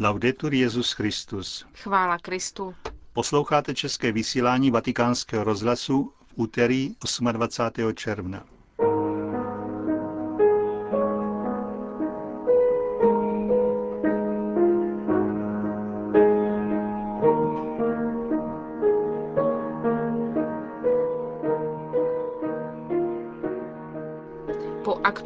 Laudetur 0.00 0.54
Jezus 0.54 0.92
Christus. 0.92 1.66
Chvála 1.74 2.18
Kristu. 2.18 2.74
Posloucháte 3.12 3.74
české 3.74 4.12
vysílání 4.12 4.70
Vatikánského 4.70 5.44
rozhlasu 5.44 6.12
v 6.26 6.32
úterý 6.34 6.94
28. 7.32 7.94
června. 7.94 8.44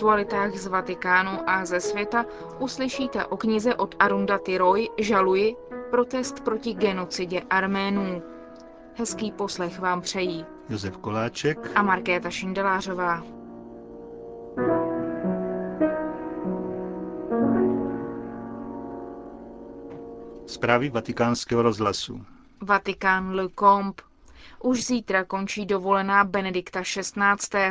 Aktualitách 0.03 0.55
z 0.59 0.67
Vatikánu 0.67 1.31
a 1.47 1.65
ze 1.65 1.81
světa 1.81 2.27
uslyšíte 2.59 3.27
o 3.27 3.37
knize 3.37 3.75
od 3.75 3.95
Arunda 3.99 4.39
Roy 4.59 4.89
Žaluji, 4.99 5.57
protest 5.91 6.41
proti 6.41 6.75
genocidě 6.75 7.43
Arménů. 7.51 8.23
Hezký 8.95 9.33
poslech 9.33 9.79
vám 9.79 10.01
přejí 10.01 10.45
Josef 10.69 10.97
Koláček 10.97 11.71
a 11.75 11.83
Markéta 11.83 12.31
Šindelářová. 12.31 13.23
Zprávy 20.47 20.89
vatikánského 20.91 21.63
rozhlasu. 21.63 22.25
Vatikán 22.63 23.35
Le 23.35 23.49
Combe. 23.59 24.12
Už 24.61 24.85
zítra 24.85 25.25
končí 25.25 25.67
dovolená 25.67 26.25
Benedikta 26.25 26.83
XVI. 26.83 27.63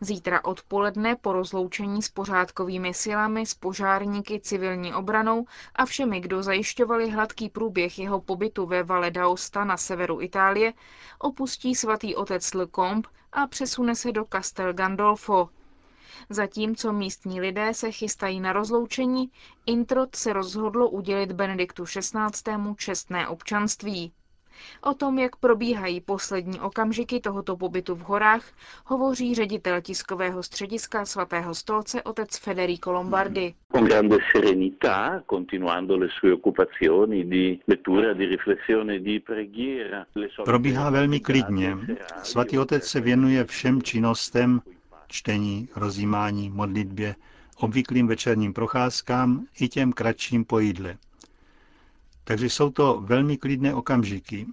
Zítra 0.00 0.44
odpoledne 0.44 1.16
po 1.16 1.32
rozloučení 1.32 2.02
s 2.02 2.08
pořádkovými 2.08 2.94
silami, 2.94 3.46
s 3.46 3.54
požárníky, 3.54 4.40
civilní 4.40 4.94
obranou 4.94 5.46
a 5.74 5.86
všemi, 5.86 6.20
kdo 6.20 6.42
zajišťovali 6.42 7.10
hladký 7.10 7.48
průběh 7.48 7.98
jeho 7.98 8.20
pobytu 8.20 8.66
ve 8.66 8.82
Valle 8.82 9.10
d'Aosta 9.10 9.64
na 9.64 9.76
severu 9.76 10.22
Itálie, 10.22 10.72
opustí 11.18 11.74
svatý 11.74 12.16
otec 12.16 12.54
Le 12.54 12.66
Combe 12.66 13.08
a 13.32 13.46
přesune 13.46 13.94
se 13.94 14.12
do 14.12 14.24
Castel 14.32 14.72
Gandolfo. 14.72 15.48
Zatímco 16.30 16.92
místní 16.92 17.40
lidé 17.40 17.74
se 17.74 17.92
chystají 17.92 18.40
na 18.40 18.52
rozloučení, 18.52 19.30
Introt 19.66 20.16
se 20.16 20.32
rozhodlo 20.32 20.88
udělit 20.90 21.32
Benediktu 21.32 21.84
XVI. 21.84 22.74
čestné 22.76 23.28
občanství. 23.28 24.12
O 24.82 24.94
tom, 24.94 25.18
jak 25.18 25.36
probíhají 25.36 26.00
poslední 26.00 26.60
okamžiky 26.60 27.20
tohoto 27.20 27.56
pobytu 27.56 27.94
v 27.94 28.00
horách, 28.00 28.44
hovoří 28.84 29.34
ředitel 29.34 29.80
tiskového 29.80 30.42
střediska 30.42 31.06
svatého 31.06 31.54
stolce 31.54 32.02
otec 32.02 32.38
Federico 32.38 32.92
Lombardi. 32.92 33.54
Probíhá 40.44 40.90
velmi 40.90 41.20
klidně. 41.20 41.76
Svatý 42.22 42.58
otec 42.58 42.84
se 42.84 43.00
věnuje 43.00 43.44
všem 43.44 43.82
činnostem, 43.82 44.60
čtení, 45.08 45.68
rozjímání, 45.76 46.50
modlitbě, 46.50 47.14
obvyklým 47.56 48.06
večerním 48.06 48.52
procházkám 48.52 49.46
i 49.60 49.68
těm 49.68 49.92
kratším 49.92 50.44
po 50.44 50.58
jídle. 50.58 50.96
Takže 52.28 52.50
jsou 52.50 52.70
to 52.70 53.00
velmi 53.00 53.36
klidné 53.36 53.74
okamžiky. 53.74 54.46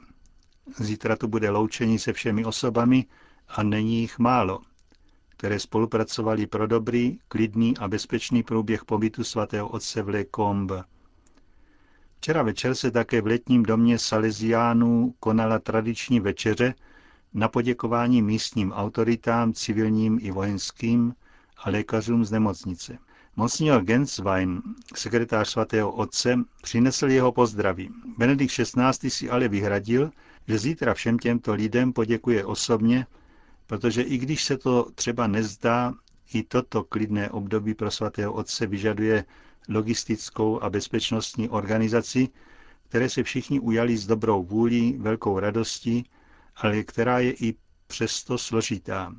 Zítra 0.80 1.16
tu 1.16 1.28
bude 1.28 1.50
loučení 1.50 2.00
se 2.00 2.14
všemi 2.14 2.46
osobami 2.46 3.06
a 3.48 3.64
není 3.64 4.00
jich 4.02 4.20
málo, 4.20 4.60
které 5.30 5.60
spolupracovali 5.60 6.48
pro 6.48 6.68
dobrý, 6.68 7.20
klidný 7.28 7.78
a 7.78 7.88
bezpečný 7.88 8.44
průběh 8.44 8.86
pobytu 8.86 9.24
svatého 9.24 9.70
otce 9.70 10.02
v 10.02 10.10
Le 10.10 10.26
Combe. 10.36 10.84
Včera 12.18 12.44
večer 12.44 12.76
se 12.76 12.92
také 12.92 13.22
v 13.22 13.28
letním 13.28 13.64
domě 13.64 14.00
Salesiánů 14.00 15.14
konala 15.20 15.60
tradiční 15.60 16.20
večeře 16.20 16.74
na 17.34 17.48
poděkování 17.48 18.22
místním 18.22 18.72
autoritám, 18.72 19.54
civilním 19.54 20.20
i 20.22 20.32
vojenským 20.32 21.14
a 21.58 21.70
lékařům 21.70 22.26
z 22.26 22.32
nemocnice. 22.32 22.98
Monsignor 23.38 23.84
Genswein, 23.84 24.62
sekretář 24.96 25.50
svatého 25.50 25.92
otce, 25.92 26.40
přinesl 26.62 27.08
jeho 27.08 27.32
pozdraví. 27.32 27.90
Benedikt 28.18 28.54
XVI. 28.54 29.10
si 29.10 29.30
ale 29.30 29.48
vyhradil, 29.48 30.12
že 30.48 30.58
zítra 30.58 30.94
všem 30.94 31.20
těmto 31.20 31.54
lidem 31.54 31.94
poděkuje 31.94 32.46
osobně, 32.46 33.08
protože 33.68 34.02
i 34.02 34.18
když 34.18 34.44
se 34.44 34.58
to 34.58 34.92
třeba 34.96 35.28
nezdá, 35.28 35.94
i 36.34 36.44
toto 36.44 36.84
klidné 36.84 37.30
období 37.30 37.74
pro 37.74 37.92
svatého 37.92 38.34
otce 38.34 38.68
vyžaduje 38.68 39.26
logistickou 39.70 40.64
a 40.64 40.70
bezpečnostní 40.70 41.50
organizaci, 41.50 42.30
které 42.90 43.10
se 43.10 43.24
všichni 43.24 43.60
ujali 43.60 43.98
s 43.98 44.08
dobrou 44.08 44.44
vůlí, 44.44 44.98
velkou 44.98 45.40
radostí, 45.40 46.06
ale 46.56 46.84
která 46.84 47.20
je 47.20 47.34
i 47.34 47.56
přesto 47.88 48.38
složitá. 48.38 49.16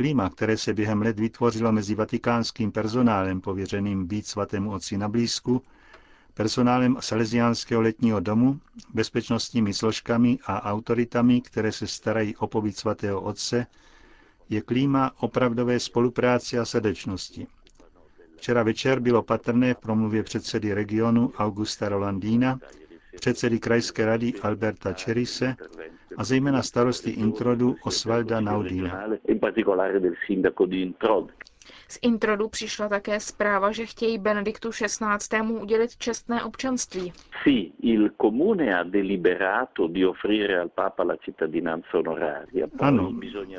Klima, 0.00 0.30
které 0.30 0.56
se 0.56 0.74
během 0.74 1.02
let 1.02 1.18
vytvořilo 1.20 1.72
mezi 1.72 1.94
vatikánským 1.94 2.72
personálem 2.72 3.40
pověřeným 3.40 4.06
být 4.06 4.26
svatému 4.26 4.72
otci 4.72 4.98
na 4.98 5.08
blízku, 5.08 5.62
personálem 6.34 6.96
Salesiánského 7.00 7.82
letního 7.82 8.20
domu, 8.20 8.60
bezpečnostními 8.94 9.74
složkami 9.74 10.38
a 10.46 10.70
autoritami, 10.72 11.40
které 11.40 11.72
se 11.72 11.86
starají 11.86 12.36
o 12.36 12.46
pobyt 12.46 12.76
svatého 12.78 13.20
otce, 13.20 13.66
je 14.48 14.60
klíma 14.60 15.10
opravdové 15.20 15.80
spolupráce 15.80 16.58
a 16.58 16.64
srdečnosti. 16.64 17.46
Včera 18.36 18.62
večer 18.62 19.00
bylo 19.00 19.22
patrné 19.22 19.74
v 19.74 19.78
promluvě 19.78 20.22
předsedy 20.22 20.74
regionu 20.74 21.32
Augusta 21.38 21.88
Rolandína, 21.88 22.58
předsedy 23.16 23.58
krajské 23.58 24.06
rady 24.06 24.32
Alberta 24.42 24.92
Cherise 24.92 25.56
a 26.16 26.24
zejména 26.24 26.62
starosty 26.62 27.10
Introdu 27.10 27.76
Osvalda 27.84 28.40
Naudina. 28.40 29.04
in 29.28 29.38
particolare 29.38 30.00
del 30.00 30.14
sindaco 30.26 30.66
di 30.66 30.82
Introd. 30.82 31.30
Z 31.88 31.98
Introdu 32.02 32.48
přišla 32.48 32.88
také 32.88 33.20
zpráva, 33.20 33.72
že 33.72 33.86
chtějí 33.86 34.18
Benediktu 34.18 34.70
XVI. 34.70 35.40
udělit 35.60 35.96
čestné 35.96 36.44
občanství. 36.44 37.12
Sì, 37.44 37.72
il 37.82 38.10
comune 38.22 38.72
ha 38.74 38.82
deliberato 38.82 39.86
di 39.88 40.06
offrire 40.06 40.60
al 40.60 40.68
Papa 40.68 41.02
la 41.02 41.16
cittadinanza 41.16 41.98
onoraria. 41.98 42.66
Poi 42.66 42.78
Ano, 42.88 43.12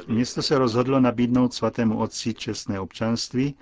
město 0.07 0.41
se 0.41 0.57
rozhodlo 0.57 0.99
nabídnout 0.99 1.53
svatému 1.53 1.99
otci 1.99 2.33
čestné 2.33 2.79
občanství 2.79 3.55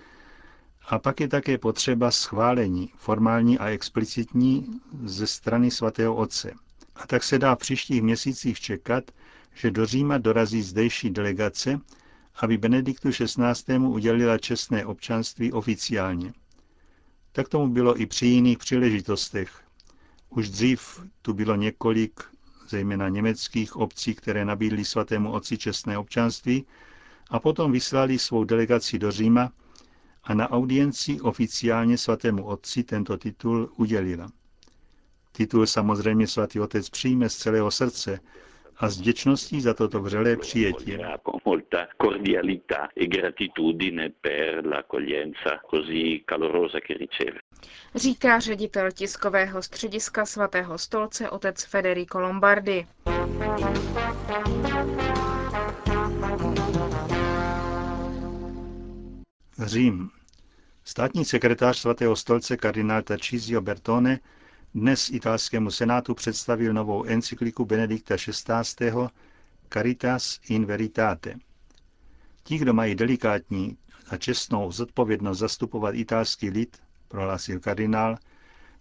a 0.90 1.00
pak 1.00 1.20
je 1.20 1.28
také 1.28 1.58
potřeba 1.58 2.12
schválení, 2.12 2.90
formální 2.98 3.60
a 3.60 3.70
explicitní, 3.70 4.66
ze 5.04 5.28
strany 5.28 5.72
svatého 5.72 6.16
otce. 6.16 6.52
A 7.00 7.08
tak 7.08 7.24
se 7.24 7.40
dá 7.40 7.56
v 7.56 7.60
příštích 7.60 8.02
měsících 8.02 8.60
čekat, 8.60 9.04
že 9.54 9.72
do 9.72 9.86
Říma 9.86 10.18
dorazí 10.18 10.62
zdejší 10.62 11.10
delegace, 11.10 11.80
aby 12.40 12.58
Benediktu 12.58 13.10
XVI. 13.12 13.78
udělila 13.78 14.38
čestné 14.38 14.86
občanství 14.86 15.52
oficiálně. 15.52 16.34
Tak 17.32 17.50
tomu 17.50 17.68
bylo 17.68 18.02
i 18.02 18.06
při 18.06 18.26
jiných 18.26 18.58
příležitostech. 18.58 19.64
Už 20.30 20.50
dřív 20.50 21.00
tu 21.22 21.34
bylo 21.34 21.56
několik, 21.56 22.24
zejména 22.70 23.10
německých 23.10 23.76
obcí, 23.76 24.16
které 24.16 24.46
nabídly 24.46 24.86
svatému 24.86 25.32
otci 25.32 25.58
čestné 25.58 25.98
občanství 25.98 26.66
a 27.30 27.40
potom 27.40 27.72
vyslali 27.72 28.20
svou 28.20 28.44
delegaci 28.44 29.00
do 29.00 29.12
Říma 29.12 29.52
a 30.24 30.34
na 30.34 30.52
audienci 30.52 31.22
oficiálně 31.22 31.98
svatému 31.98 32.46
otci 32.46 32.84
tento 32.84 33.18
titul 33.18 33.74
udělila. 33.76 34.32
Titul 35.40 35.66
samozřejmě 35.68 36.28
svatý 36.28 36.60
otec 36.60 36.90
přijme 36.90 37.30
z 37.30 37.36
celého 37.36 37.72
srdce 37.72 38.20
a 38.78 38.90
s 38.90 39.00
vděčností 39.00 39.62
za 39.62 39.74
toto 39.74 40.02
vřelé 40.02 40.38
přijetí. 40.38 40.98
e 42.96 43.06
gratitudine 43.08 44.10
per 44.22 44.66
l'accoglienza 44.66 45.60
così 45.72 46.24
calorosa 46.26 46.80
che 46.80 46.94
riceve. 46.94 47.40
Říká 47.96 48.40
ředitel 48.40 48.92
tiskového 48.92 49.62
střediska 49.62 50.26
svatého 50.26 50.78
stolce 50.78 51.30
otec 51.30 51.64
Federico 51.66 52.20
Lombardi. 52.20 52.88
Řím. 59.66 60.10
Státní 60.84 61.26
sekretář 61.26 61.78
svatého 61.78 62.16
stolce 62.16 62.58
kardinál 62.58 63.02
Tarcísio 63.02 63.62
Bertone 63.62 64.20
dnes 64.76 65.10
italskému 65.10 65.72
senátu 65.72 66.16
představil 66.16 66.74
novou 66.74 67.04
encykliku 67.04 67.66
Benedikta 67.66 68.16
XVI. 68.18 68.92
Caritas 69.74 70.40
in 70.50 70.66
Veritate. 70.66 71.36
Ti, 72.44 72.58
kdo 72.58 72.74
mají 72.74 72.96
delikátní 72.96 73.78
a 74.10 74.18
čestnou 74.18 74.72
zodpovědnost 74.72 75.38
zastupovat 75.38 75.96
italský 75.96 76.50
lid, 76.50 76.78
prohlásil 77.08 77.60
kardinál, 77.60 78.18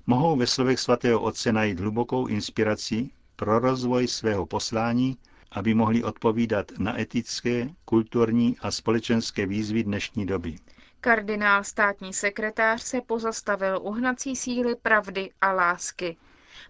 mohou 0.07 0.37
ve 0.37 0.47
slovech 0.47 0.81
svatého 0.81 1.21
otce 1.21 1.53
najít 1.53 1.81
hlubokou 1.81 2.27
inspiraci 2.27 3.11
pro 3.37 3.59
rozvoj 3.59 4.09
svého 4.09 4.47
poslání, 4.47 5.17
aby 5.51 5.75
mohli 5.75 6.05
odpovídat 6.05 6.73
na 6.79 7.01
etické, 7.01 7.69
kulturní 7.85 8.57
a 8.61 8.71
společenské 8.71 9.47
výzvy 9.47 9.85
dnešní 9.85 10.27
doby. 10.27 10.57
Kardinál 11.01 11.65
státní 11.65 12.13
sekretář 12.13 12.83
se 12.83 13.01
pozastavil 13.01 13.79
u 13.83 13.91
hnací 13.93 14.37
síly 14.37 14.77
pravdy 14.77 15.31
a 15.41 15.53
lásky. 15.53 16.17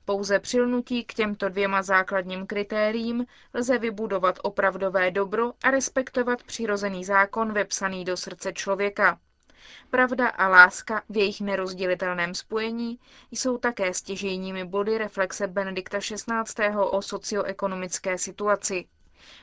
Pouze 0.05 0.39
přilnutí 0.39 1.05
k 1.05 1.15
těmto 1.15 1.49
dvěma 1.49 1.83
základním 1.83 2.47
kritériím 2.47 3.27
lze 3.55 3.79
vybudovat 3.79 4.39
opravdové 4.43 5.11
dobro 5.11 5.53
a 5.65 5.71
respektovat 5.71 6.43
přirozený 6.43 7.05
zákon 7.05 7.53
vepsaný 7.53 8.05
do 8.05 8.17
srdce 8.17 8.53
člověka. 8.53 9.19
Pravda 9.91 10.29
a 10.29 10.49
láska 10.49 11.03
v 11.09 11.17
jejich 11.17 11.41
nerozdělitelném 11.41 12.35
spojení 12.35 12.99
jsou 13.31 13.59
také 13.59 13.95
stěžejními 13.95 14.65
body 14.65 14.99
reflexe 14.99 15.47
Benedikta 15.47 15.99
XVI. 15.99 16.69
o 16.77 17.03
socioekonomické 17.03 18.19
situaci. 18.19 18.89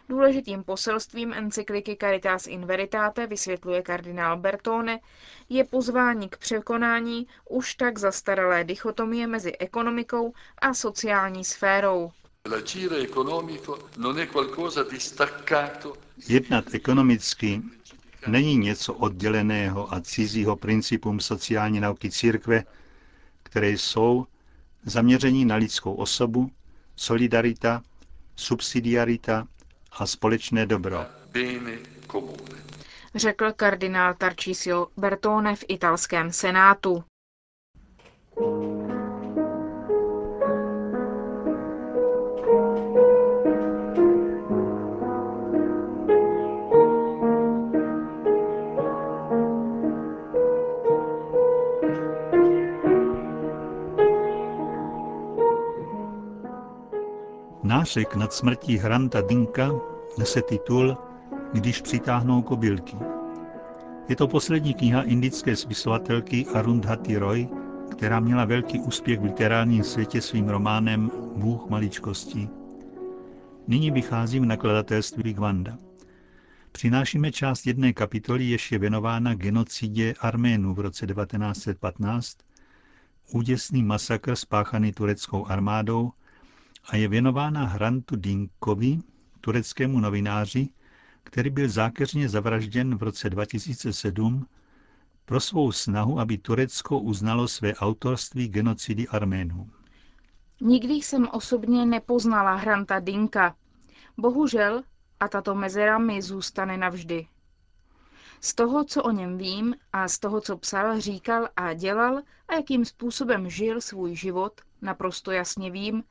Důležitým 0.10 0.64
poselstvím 0.64 1.34
encykliky 1.34 1.98
Caritas 2.02 2.48
in 2.48 2.66
Veritate, 2.66 3.28
vysvětluje 3.28 3.82
kardinál 3.82 4.38
Bertone, 4.38 5.00
je 5.50 5.64
pozvání 5.64 6.30
k 6.30 6.38
překonání 6.38 7.28
už 7.50 7.76
tak 7.76 7.98
zastaralé 8.00 8.64
dichotomie 8.64 9.28
mezi 9.28 9.58
ekonomikou 9.58 10.34
a 10.60 10.74
sociální 10.74 11.44
sférou. 11.46 12.12
Jednat 16.28 16.66
ekonomicky 16.74 17.62
není 18.28 18.58
něco 18.58 18.94
odděleného 18.94 19.94
a 19.94 20.02
cizího 20.02 20.56
principům 20.56 21.20
sociální 21.20 21.80
nauky 21.80 22.12
církve, 22.12 22.64
které 23.44 23.70
jsou 23.70 24.26
zaměření 24.84 25.46
na 25.46 25.56
lidskou 25.56 25.94
osobu, 25.94 26.52
solidarita, 26.96 27.82
subsidiarita 28.36 29.48
a 30.00 30.06
společné 30.06 30.66
dobro. 30.66 31.06
Řekl 33.16 33.52
kardinál 33.52 34.14
Tarcisio 34.14 34.88
Bertone 34.98 35.56
v 35.56 35.64
italském 35.68 36.32
senátu. 36.32 37.04
Nářek 57.86 58.16
nad 58.16 58.34
smrtí 58.34 58.78
Hranta 58.78 59.22
Dinka 59.22 59.72
nese 60.18 60.42
titul 60.42 60.98
Když 61.54 61.82
přitáhnou 61.82 62.42
kobylky. 62.42 62.98
Je 64.10 64.16
to 64.16 64.28
poslední 64.28 64.74
kniha 64.74 65.02
indické 65.02 65.56
spisovatelky 65.56 66.46
Arundhati 66.46 67.18
Roy, 67.18 67.48
která 67.92 68.20
měla 68.20 68.46
velký 68.46 68.80
úspěch 68.80 69.20
v 69.20 69.24
literárním 69.24 69.84
světě 69.84 70.22
svým 70.22 70.50
románem 70.50 71.12
Bůh 71.36 71.70
maličkostí. 71.70 72.50
Nyní 73.68 73.92
vychází 73.92 74.40
v 74.40 74.46
nakladatelství 74.46 75.34
Gvanda. 75.34 75.78
Přinášíme 76.72 77.32
část 77.32 77.68
jedné 77.68 77.94
kapitoly, 77.94 78.44
jež 78.44 78.72
je 78.72 78.80
věnována 78.80 79.36
genocidě 79.36 80.14
Arménů 80.20 80.74
v 80.74 80.80
roce 80.80 81.08
1915, 81.08 82.38
úděsný 83.32 83.84
masakr 83.84 84.36
spáchaný 84.36 84.92
tureckou 84.92 85.46
armádou 85.46 86.12
a 86.90 86.96
je 86.96 87.08
věnována 87.08 87.66
Hrantu 87.66 88.16
Dinkovi, 88.16 89.00
tureckému 89.42 90.00
novináři, 90.00 90.70
který 91.24 91.50
byl 91.50 91.70
zákeřně 91.70 92.30
zavražděn 92.30 92.96
v 92.98 93.04
roce 93.04 93.30
2007 93.30 94.48
pro 95.26 95.40
svou 95.40 95.72
snahu, 95.72 96.20
aby 96.20 96.38
Turecko 96.38 97.00
uznalo 97.00 97.48
své 97.48 97.76
autorství 97.76 98.48
genocidy 98.48 99.08
Arménů. 99.08 99.70
Nikdy 100.62 100.94
jsem 100.94 101.28
osobně 101.32 101.86
nepoznala 101.86 102.56
Hranta 102.56 103.00
Dinka. 103.00 103.56
Bohužel, 104.18 104.84
a 105.20 105.28
tato 105.28 105.56
mezera 105.56 105.98
mi 105.98 106.22
zůstane 106.22 106.78
navždy. 106.78 107.28
Z 108.42 108.54
toho, 108.54 108.84
co 108.84 109.04
o 109.04 109.12
něm 109.12 109.38
vím 109.38 109.76
a 109.94 110.08
z 110.08 110.20
toho, 110.20 110.42
co 110.42 110.58
psal, 110.58 111.00
říkal 111.00 111.50
a 111.56 111.74
dělal 111.74 112.22
a 112.48 112.54
jakým 112.54 112.86
způsobem 112.86 113.50
žil 113.50 113.82
svůj 113.82 114.16
život, 114.16 114.62
naprosto 114.82 115.32
jasně 115.32 115.72
vím, 115.72 116.04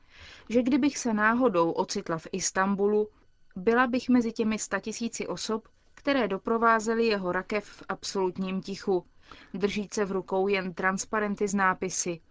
že 0.49 0.61
kdybych 0.61 0.97
se 0.97 1.13
náhodou 1.13 1.71
ocitla 1.71 2.17
v 2.17 2.27
Istanbulu, 2.31 3.09
byla 3.55 3.87
bych 3.87 4.09
mezi 4.09 4.31
těmi 4.31 4.59
statisíci 4.59 5.27
osob, 5.27 5.67
které 5.95 6.27
doprovázely 6.27 7.05
jeho 7.05 7.31
rakev 7.31 7.65
v 7.65 7.83
absolutním 7.89 8.61
tichu, 8.61 9.05
držíce 9.53 10.05
v 10.05 10.11
rukou 10.11 10.47
jen 10.47 10.73
transparenty 10.73 11.47
s 11.47 11.53
nápisy. 11.53 12.21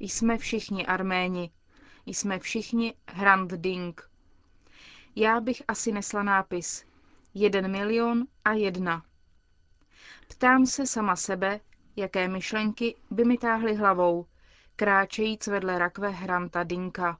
Jsme 0.00 0.38
všichni 0.38 0.86
Arméni, 0.86 1.50
jsme 2.06 2.38
všichni 2.38 2.94
Hrand 3.08 3.50
Ding. 3.50 4.10
Já 5.16 5.40
bych 5.40 5.62
asi 5.68 5.92
nesla 5.92 6.22
nápis 6.22 6.84
Jeden 7.34 7.70
milion 7.70 8.26
a 8.44 8.52
jedna. 8.52 9.04
Ptám 10.28 10.66
se 10.66 10.86
sama 10.86 11.16
sebe, 11.16 11.60
jaké 11.96 12.28
myšlenky 12.28 12.94
by 13.10 13.24
mi 13.24 13.38
táhly 13.38 13.74
hlavou, 13.74 14.26
kráčejíc 14.78 15.46
vedle 15.46 15.78
rakve 15.78 16.08
Hranta 16.10 16.62
Dinka. 16.62 17.18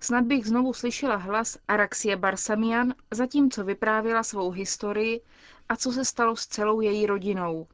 Snad 0.00 0.24
bych 0.24 0.46
znovu 0.46 0.72
slyšela 0.72 1.16
hlas 1.16 1.58
Araxie 1.68 2.16
Barsamian, 2.16 2.94
zatímco 3.10 3.64
vyprávěla 3.64 4.22
svou 4.22 4.50
historii 4.50 5.20
a 5.68 5.76
co 5.76 5.92
se 5.92 6.04
stalo 6.04 6.36
s 6.36 6.46
celou 6.46 6.80
její 6.80 7.06
rodinou. 7.06 7.66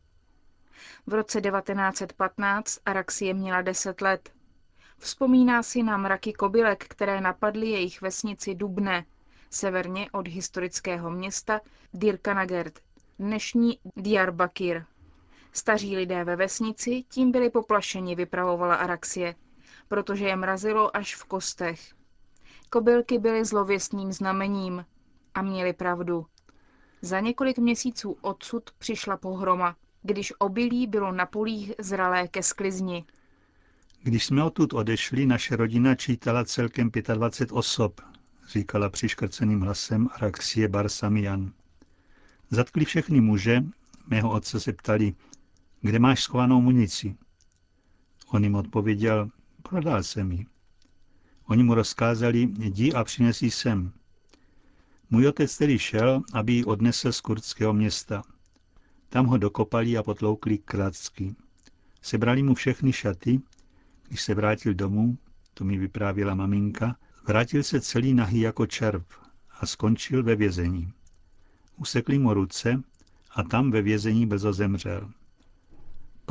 V 1.07 1.15
roce 1.15 1.41
1915 1.41 2.79
Araxie 2.87 3.35
měla 3.35 3.63
10 3.63 4.01
let. 4.01 4.33
Vzpomíná 4.99 5.63
si 5.63 5.83
na 5.83 5.97
mraky 5.97 6.33
kobylek, 6.33 6.85
které 6.89 7.21
napadly 7.21 7.67
jejich 7.67 8.01
vesnici 8.03 8.55
Dubne, 8.55 9.05
severně 9.51 10.11
od 10.13 10.29
historického 10.29 11.11
města 11.11 11.61
Dirkanagert, 11.95 12.81
dnešní 13.19 13.79
Diyarbakir. 13.97 14.85
Staří 15.53 15.97
lidé 15.97 16.25
ve 16.25 16.37
vesnici 16.37 17.05
tím 17.09 17.33
byli 17.33 17.51
poplašeni, 17.51 18.15
vypravovala 18.15 18.75
Araxie, 18.75 19.35
protože 19.89 20.27
je 20.27 20.37
mrazilo 20.37 20.97
až 20.97 21.17
v 21.17 21.25
kostech. 21.25 21.95
Kobylky 22.71 23.19
byly 23.19 23.45
zlověstným 23.45 24.13
znamením 24.13 24.85
a 25.35 25.43
měli 25.43 25.73
pravdu. 25.73 26.27
Za 27.03 27.21
několik 27.21 27.59
měsíců 27.59 28.17
odsud 28.21 28.71
přišla 28.79 29.17
pohroma, 29.17 29.77
když 30.03 30.33
obilí 30.39 30.87
bylo 30.87 31.13
na 31.13 31.27
polích 31.27 31.73
zralé 31.79 32.29
ke 32.29 32.43
sklizni. 32.43 33.05
Když 34.03 34.25
jsme 34.27 34.45
odtud 34.45 34.73
odešli, 34.73 35.27
naše 35.27 35.57
rodina 35.57 35.95
čítala 35.95 36.45
celkem 36.45 36.91
25 37.15 37.53
osob, 37.57 38.01
říkala 38.49 38.89
přiškrceným 38.91 39.61
hlasem 39.61 40.09
Araxie 40.13 40.69
Barsamian. 40.69 41.53
Zatkli 42.51 42.85
všechny 42.85 43.21
muže, 43.21 43.63
mého 44.07 44.31
otce 44.31 44.61
se 44.61 44.73
ptali, 44.73 45.15
kde 45.83 45.99
máš 45.99 46.23
schovanou 46.23 46.61
munici? 46.61 47.17
On 48.27 48.45
jim 48.45 48.55
odpověděl, 48.55 49.31
prodal 49.63 50.03
jsem 50.03 50.33
ji. 50.33 50.47
Oni 51.45 51.63
mu 51.63 51.75
rozkázali, 51.75 52.49
jdi 52.59 52.93
a 52.93 53.05
přinesi 53.05 53.51
sem. 53.51 53.93
Můj 55.11 55.29
otec 55.29 55.59
tedy 55.59 55.79
šel, 55.79 56.23
aby 56.33 56.53
ji 56.53 56.65
odnesl 56.65 57.13
z 57.13 57.21
kurdského 57.21 57.73
města. 57.73 58.23
Tam 59.09 59.27
ho 59.27 59.39
dokopali 59.39 59.97
a 59.99 60.03
potloukli 60.03 60.59
kracky. 60.59 61.35
Sebrali 62.03 62.43
mu 62.43 62.55
všechny 62.55 62.93
šaty, 62.93 63.41
když 64.09 64.23
se 64.23 64.35
vrátil 64.35 64.75
domů, 64.75 65.19
to 65.55 65.65
mi 65.65 65.79
vyprávěla 65.79 66.35
maminka, 66.35 66.97
vrátil 67.27 67.63
se 67.63 67.81
celý 67.81 68.15
nahý 68.15 68.41
jako 68.41 68.67
červ 68.67 69.05
a 69.61 69.67
skončil 69.67 70.23
ve 70.23 70.37
vězení. 70.37 70.93
Usekli 71.77 72.19
mu 72.19 72.35
ruce 72.35 72.83
a 73.31 73.43
tam 73.43 73.71
ve 73.71 73.83
vězení 73.83 74.27
brzo 74.27 74.53
zemřel. 74.53 75.11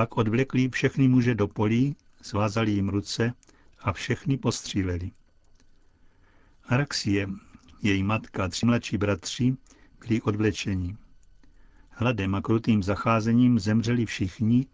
Pak 0.02 0.18
odvlekli 0.18 0.70
všechny 0.70 1.08
muže 1.08 1.36
do 1.36 1.48
polí, 1.48 1.96
svázali 2.22 2.72
jim 2.72 2.90
ruce 2.90 3.34
a 3.80 3.94
všechny 3.94 4.38
postříleli. 4.38 5.12
Araxie, 6.64 7.28
její 7.82 8.04
matka 8.04 8.46
a 8.46 8.48
tři 8.48 8.66
mladší 8.66 8.98
bratři 8.98 9.56
byli 10.00 10.22
odvlečeni. 10.22 10.98
Hladem 11.90 12.36
a 12.36 12.42
krutým 12.42 12.84
zacházením 12.84 13.60
zemřeli 13.60 14.06
všichni, 14.06 14.68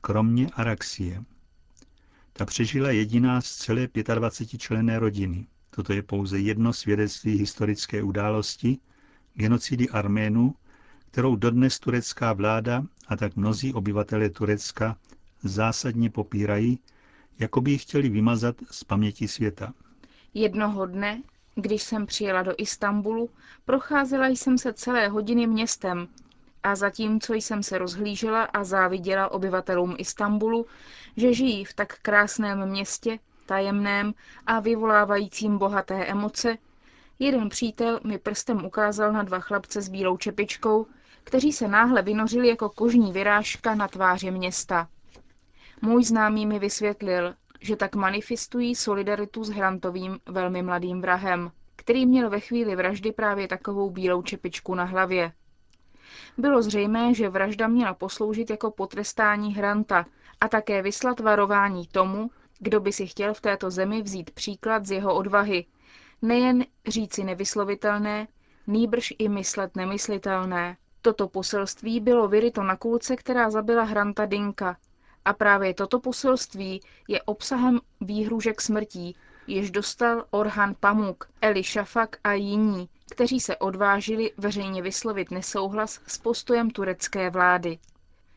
kromě 0.00 0.46
Araxie. 0.52 1.24
Ta 2.32 2.44
přežila 2.44 2.90
jediná 2.90 3.40
z 3.40 3.56
celé 3.56 3.88
25 4.14 4.58
členné 4.58 4.98
rodiny. 4.98 5.46
Toto 5.70 5.92
je 5.92 6.02
pouze 6.02 6.38
jedno 6.38 6.72
svědectví 6.72 7.38
historické 7.38 8.02
události, 8.02 8.78
genocidy 9.34 9.88
Arménů, 9.88 10.54
kterou 11.12 11.36
dodnes 11.36 11.78
turecká 11.78 12.32
vláda 12.32 12.82
a 13.08 13.16
tak 13.16 13.36
mnozí 13.36 13.74
obyvatelé 13.74 14.30
Turecka 14.30 14.96
zásadně 15.42 16.10
popírají 16.10 16.78
jako 17.38 17.60
by 17.60 17.70
ji 17.70 17.78
chtěli 17.78 18.08
vymazat 18.08 18.56
z 18.70 18.84
paměti 18.84 19.28
světa. 19.28 19.72
Jednoho 20.34 20.86
dne, 20.86 21.22
když 21.54 21.82
jsem 21.82 22.06
přijela 22.06 22.42
do 22.42 22.54
Istanbulu, 22.58 23.30
procházela 23.64 24.26
jsem 24.26 24.58
se 24.58 24.72
celé 24.72 25.08
hodiny 25.08 25.46
městem, 25.46 26.08
A 26.62 26.74
zatímco 26.74 27.34
jsem 27.34 27.62
se 27.62 27.78
rozhlížela 27.78 28.42
a 28.42 28.64
záviděla 28.64 29.30
obyvatelům 29.32 29.94
Istanbulu, 29.98 30.66
že 31.16 31.34
žijí 31.34 31.64
v 31.64 31.74
tak 31.74 31.98
krásném 32.02 32.68
městě, 32.68 33.18
tajemném 33.46 34.14
a 34.46 34.60
vyvolávajícím 34.60 35.58
bohaté 35.58 36.04
emoce, 36.06 36.58
jeden 37.18 37.48
přítel 37.48 38.00
mi 38.04 38.18
prstem 38.18 38.64
ukázal 38.64 39.12
na 39.12 39.22
dva 39.22 39.40
chlapce 39.40 39.82
s 39.82 39.88
bílou 39.88 40.16
čepičkou, 40.16 40.86
kteří 41.24 41.52
se 41.52 41.68
náhle 41.68 42.02
vynořili 42.02 42.48
jako 42.48 42.68
kožní 42.68 43.12
vyrážka 43.12 43.74
na 43.74 43.88
tváři 43.88 44.30
města. 44.30 44.88
Můj 45.82 46.04
známý 46.04 46.46
mi 46.46 46.58
vysvětlil, 46.58 47.34
že 47.60 47.76
tak 47.76 47.94
manifestují 47.94 48.74
solidaritu 48.74 49.44
s 49.44 49.50
Hrantovým 49.50 50.18
velmi 50.26 50.62
mladým 50.62 51.00
vrahem, 51.00 51.50
který 51.76 52.06
měl 52.06 52.30
ve 52.30 52.40
chvíli 52.40 52.76
vraždy 52.76 53.12
právě 53.12 53.48
takovou 53.48 53.90
bílou 53.90 54.22
čepičku 54.22 54.74
na 54.74 54.84
hlavě. 54.84 55.32
Bylo 56.38 56.62
zřejmé, 56.62 57.14
že 57.14 57.28
vražda 57.28 57.68
měla 57.68 57.94
posloužit 57.94 58.50
jako 58.50 58.70
potrestání 58.70 59.54
Hranta 59.54 60.06
a 60.40 60.48
také 60.48 60.82
vyslat 60.82 61.20
varování 61.20 61.86
tomu, 61.86 62.30
kdo 62.58 62.80
by 62.80 62.92
si 62.92 63.06
chtěl 63.06 63.34
v 63.34 63.40
této 63.40 63.70
zemi 63.70 64.02
vzít 64.02 64.30
příklad 64.30 64.86
z 64.86 64.90
jeho 64.90 65.14
odvahy, 65.14 65.66
nejen 66.22 66.64
říci 66.86 67.24
nevyslovitelné, 67.24 68.28
nýbrž 68.66 69.14
i 69.18 69.28
myslet 69.28 69.76
nemyslitelné. 69.76 70.76
Toto 71.02 71.28
poselství 71.28 72.00
bylo 72.00 72.28
vyryto 72.28 72.62
na 72.62 72.76
kulce, 72.76 73.16
která 73.16 73.50
zabila 73.50 73.82
Hranta 73.82 74.26
Dinka. 74.26 74.76
A 75.24 75.32
právě 75.32 75.74
toto 75.74 76.00
poselství 76.00 76.80
je 77.08 77.22
obsahem 77.22 77.80
výhružek 78.00 78.60
smrtí, 78.60 79.16
jež 79.46 79.70
dostal 79.70 80.24
Orhan 80.30 80.74
Pamuk, 80.80 81.28
Eli 81.40 81.62
Shafak 81.62 82.16
a 82.24 82.32
jiní, 82.32 82.88
kteří 83.10 83.40
se 83.40 83.56
odvážili 83.56 84.32
veřejně 84.36 84.82
vyslovit 84.82 85.30
nesouhlas 85.30 86.00
s 86.06 86.18
postojem 86.18 86.70
turecké 86.70 87.30
vlády. 87.30 87.78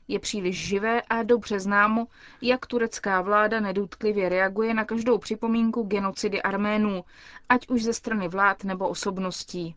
Je 0.07 0.19
příliš 0.19 0.67
živé 0.67 1.01
a 1.01 1.23
dobře 1.23 1.59
známo, 1.59 2.07
jak 2.41 2.65
turecká 2.65 3.21
vláda 3.21 3.59
nedutklivě 3.59 4.29
reaguje 4.29 4.73
na 4.73 4.85
každou 4.85 5.17
připomínku 5.17 5.83
genocidy 5.83 6.41
Arménů, 6.41 7.03
ať 7.49 7.67
už 7.69 7.83
ze 7.83 7.93
strany 7.93 8.27
vlád 8.27 8.63
nebo 8.63 8.89
osobností. 8.89 9.75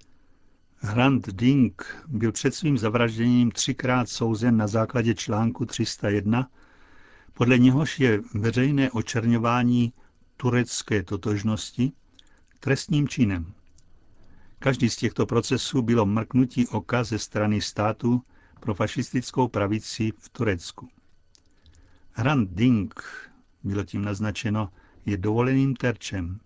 Hrant 0.81 1.29
Dink 1.29 2.05
byl 2.09 2.33
před 2.33 2.55
svým 2.55 2.79
zavražděním 2.79 3.51
třikrát 3.51 4.09
souzen 4.09 4.57
na 4.57 4.67
základě 4.67 5.15
článku 5.15 5.67
301, 5.67 6.51
podle 7.35 7.59
něhož 7.59 8.01
je 8.01 8.23
veřejné 8.35 8.91
očerňování 8.91 9.93
turecké 10.37 11.03
totožnosti 11.03 11.93
trestním 12.61 13.09
činem. 13.09 13.53
Každý 14.59 14.91
z 14.91 14.97
těchto 14.97 15.27
procesů 15.27 15.83
bylo 15.83 16.07
mrknutí 16.07 16.69
oka 16.69 17.05
ze 17.05 17.19
strany 17.19 17.61
státu 17.61 18.23
pro 18.61 18.75
fašistickou 18.75 19.49
pravici 19.49 20.13
v 20.19 20.29
Turecku. 20.29 20.89
Hrant 22.13 22.51
Dink, 22.51 23.03
bylo 23.65 23.85
tím 23.85 24.05
naznačeno, 24.05 24.73
je 25.07 25.17
dovoleným 25.17 25.77
terčem. 25.77 26.41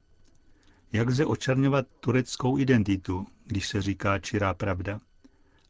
Jak 0.93 1.09
lze 1.09 1.27
očerňovat 1.27 1.87
tureckou 2.01 2.59
identitu, 2.59 3.27
když 3.53 3.69
se 3.69 3.83
říká 3.83 4.19
čirá 4.19 4.55
pravda? 4.55 5.01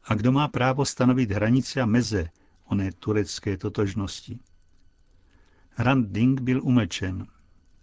A 0.03 0.15
kdo 0.15 0.31
má 0.31 0.47
právo 0.47 0.85
stanovit 0.85 1.31
hranice 1.31 1.81
a 1.81 1.85
meze 1.85 2.29
oné 2.65 2.91
turecké 2.91 3.57
totožnosti? 3.57 4.39
Hrant 5.69 6.11
Dink 6.11 6.41
byl 6.41 6.63
umlčen, 6.63 7.27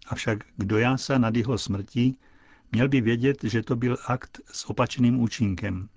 avšak 0.07 0.37
kdo 0.57 0.77
jása 0.77 1.17
nad 1.17 1.35
jeho 1.35 1.57
smrtí, 1.57 2.19
měl 2.71 2.89
by 2.89 3.01
vědět, 3.01 3.43
že 3.43 3.63
to 3.63 3.75
byl 3.75 3.97
akt 4.07 4.41
s 4.51 4.69
opačným 4.69 5.19
účinkem. 5.19 5.89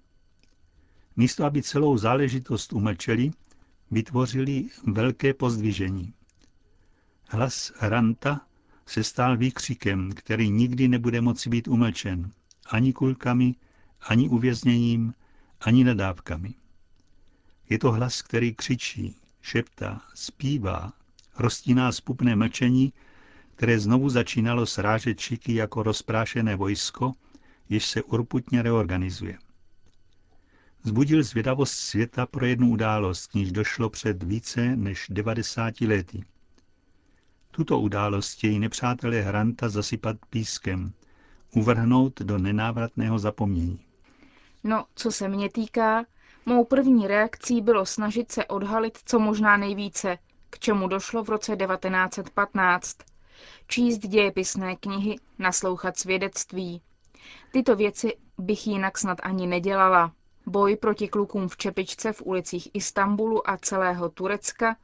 Místo, 1.16 1.44
aby 1.44 1.62
celou 1.62 1.96
záležitost 1.98 2.72
umlčeli, 2.72 3.30
vytvořili 3.90 4.68
velké 4.86 5.34
pozdvižení. 5.34 6.14
Hlas 7.28 7.72
Ranta 7.80 8.46
se 8.86 9.04
stál 9.04 9.36
výkřikem, 9.36 10.12
který 10.12 10.50
nikdy 10.50 10.88
nebude 10.88 11.20
moci 11.20 11.50
být 11.50 11.68
umlčen, 11.68 12.30
ani 12.70 12.92
kulkami, 12.92 13.54
ani 14.04 14.28
uvězněním, 14.28 15.14
ani 15.60 15.84
nadávkami. 15.84 16.54
Je 17.70 17.78
to 17.78 17.92
hlas, 17.92 18.22
který 18.22 18.54
křičí, 18.54 19.16
šeptá, 19.42 20.02
zpívá, 20.14 20.92
roztíná 21.38 21.92
spupné 21.92 22.36
mlčení, 22.36 22.92
které 23.54 23.80
znovu 23.80 24.08
začínalo 24.08 24.66
srážet 24.66 25.20
šiky 25.20 25.54
jako 25.54 25.82
rozprášené 25.82 26.56
vojsko, 26.56 27.12
jež 27.68 27.86
se 27.86 28.02
urputně 28.02 28.62
reorganizuje. 28.62 29.38
Zbudil 30.82 31.22
zvědavost 31.22 31.74
světa 31.74 32.26
pro 32.26 32.46
jednu 32.46 32.70
událost, 32.70 33.34
níž 33.34 33.52
došlo 33.52 33.90
před 33.90 34.22
více 34.22 34.76
než 34.76 35.06
90 35.10 35.80
lety. 35.80 36.24
Tuto 37.50 37.80
událost 37.80 38.32
chtějí 38.32 38.58
nepřátelé 38.58 39.22
Hranta 39.22 39.68
zasypat 39.68 40.16
pískem, 40.30 40.92
uvrhnout 41.50 42.20
do 42.20 42.38
nenávratného 42.38 43.18
zapomnění. 43.18 43.80
No, 44.64 44.84
co 44.94 45.12
se 45.12 45.28
mě 45.28 45.50
týká, 45.50 46.04
mou 46.46 46.64
první 46.64 47.06
reakcí 47.06 47.60
bylo 47.60 47.86
snažit 47.86 48.32
se 48.32 48.44
odhalit 48.44 48.98
co 49.04 49.18
možná 49.18 49.56
nejvíce, 49.56 50.18
k 50.50 50.58
čemu 50.58 50.88
došlo 50.88 51.24
v 51.24 51.28
roce 51.28 51.56
1915. 51.56 52.96
Číst 53.66 53.98
dějepisné 53.98 54.76
knihy, 54.76 55.16
naslouchat 55.38 55.98
svědectví. 55.98 56.82
Tyto 57.52 57.76
věci 57.76 58.16
bych 58.38 58.66
jinak 58.66 58.98
snad 58.98 59.18
ani 59.22 59.46
nedělala. 59.46 60.12
Boj 60.46 60.76
proti 60.76 61.08
klukům 61.08 61.48
v 61.48 61.56
čepičce 61.56 62.12
v 62.12 62.22
ulicích 62.22 62.68
Istanbulu 62.74 63.50
a 63.50 63.56
celého 63.56 64.08
Turecka 64.08 64.76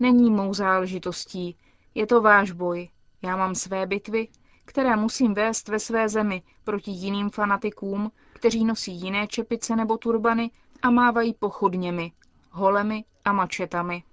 není 0.00 0.30
mou 0.30 0.54
záležitostí. 0.54 1.56
Je 1.94 2.06
to 2.06 2.20
váš 2.20 2.52
boj. 2.52 2.88
Já 3.22 3.36
mám 3.36 3.54
své 3.54 3.86
bitvy, 3.86 4.28
které 4.64 4.96
musím 4.96 5.34
vést 5.34 5.68
ve 5.68 5.78
své 5.78 6.08
zemi 6.08 6.42
proti 6.64 6.90
jiným 6.90 7.30
fanatikům, 7.30 8.12
kteří 8.38 8.64
nosí 8.64 8.92
jiné 8.92 9.26
čepice 9.26 9.76
nebo 9.76 9.96
turbany 9.96 10.50
a 10.82 10.90
mávají 10.90 11.34
pochodněmi, 11.34 12.12
holemi 12.50 13.04
a 13.24 13.32
mačetami. 13.32 14.04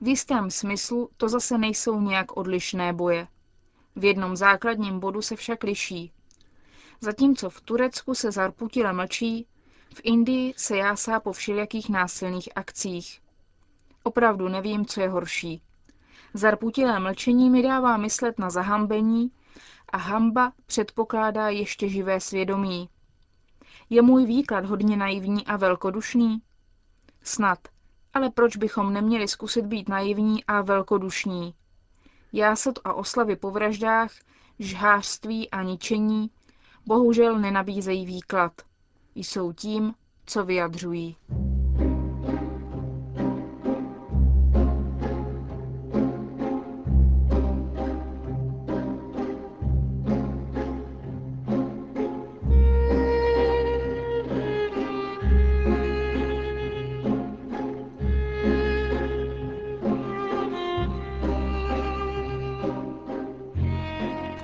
V 0.00 0.08
jistém 0.08 0.50
smyslu 0.50 1.10
to 1.16 1.28
zase 1.28 1.58
nejsou 1.58 2.00
nějak 2.00 2.36
odlišné 2.36 2.92
boje. 2.92 3.28
V 3.96 4.04
jednom 4.04 4.36
základním 4.36 5.00
bodu 5.00 5.22
se 5.22 5.36
však 5.36 5.62
liší. 5.62 6.12
Zatímco 7.00 7.50
v 7.50 7.60
Turecku 7.60 8.14
se 8.14 8.30
zarputile 8.32 8.92
mlčí, 8.92 9.46
v 9.94 10.00
Indii 10.02 10.54
se 10.56 10.76
jásá 10.76 11.20
po 11.20 11.32
všelijakých 11.32 11.88
násilných 11.88 12.48
akcích. 12.56 13.20
Opravdu 14.02 14.48
nevím, 14.48 14.86
co 14.86 15.00
je 15.00 15.08
horší. 15.08 15.62
Zarputilé 16.34 17.00
mlčení 17.00 17.50
mi 17.50 17.62
dává 17.62 17.96
myslet 17.96 18.38
na 18.38 18.50
zahambení 18.50 19.30
a 19.88 19.96
hamba 19.96 20.52
předpokládá 20.66 21.48
ještě 21.48 21.88
živé 21.88 22.20
svědomí. 22.20 22.88
Je 23.90 24.02
můj 24.02 24.26
výklad 24.26 24.64
hodně 24.64 24.96
naivní 24.96 25.46
a 25.46 25.56
velkodušný? 25.56 26.42
Snad, 27.22 27.58
ale 28.14 28.30
proč 28.30 28.56
bychom 28.56 28.92
neměli 28.92 29.28
zkusit 29.28 29.66
být 29.66 29.88
naivní 29.88 30.44
a 30.44 30.62
velkodušní? 30.62 31.54
Jásad 32.32 32.74
a 32.84 32.94
oslavy 32.94 33.36
po 33.36 33.50
vraždách, 33.50 34.12
žhářství 34.58 35.50
a 35.50 35.62
ničení 35.62 36.30
bohužel 36.86 37.38
nenabízejí 37.38 38.06
výklad 38.06 38.52
jsou 39.14 39.52
tím, 39.52 39.94
co 40.26 40.44
vyjadřují. 40.44 41.16